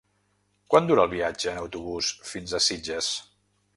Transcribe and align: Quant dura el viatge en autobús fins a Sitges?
Quant 0.73 0.87
dura 0.91 1.03
el 1.03 1.11
viatge 1.11 1.51
en 1.53 1.61
autobús 1.65 2.09
fins 2.31 2.57
a 2.57 2.63
Sitges? 2.69 3.11